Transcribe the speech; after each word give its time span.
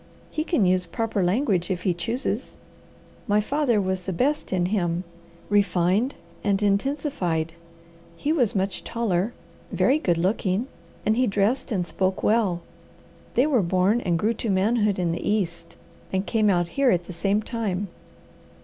He 0.31 0.43
can 0.43 0.65
use 0.65 0.87
proper 0.87 1.21
language, 1.21 1.69
if 1.69 1.83
he 1.83 1.93
chooses. 1.93 2.57
My 3.27 3.39
father 3.39 3.79
was 3.79 4.01
the 4.01 4.11
best 4.11 4.51
in 4.51 4.65
him, 4.65 5.03
refined 5.47 6.15
and 6.43 6.63
intensified. 6.63 7.53
He 8.17 8.33
was 8.33 8.55
much 8.55 8.83
taller, 8.83 9.31
very 9.71 9.99
good 9.99 10.17
looking, 10.17 10.65
and 11.05 11.15
he 11.17 11.27
dressed 11.27 11.71
and 11.71 11.85
spoke 11.85 12.23
well. 12.23 12.61
They 13.35 13.45
were 13.45 13.61
born 13.61 14.01
and 14.01 14.17
grew 14.17 14.33
to 14.33 14.49
manhood 14.49 14.97
in 14.97 15.11
the 15.11 15.29
East, 15.29 15.75
and 16.11 16.25
came 16.25 16.49
out 16.49 16.69
here 16.69 16.89
at 16.89 17.03
the 17.03 17.13
same 17.13 17.43
time. 17.43 17.87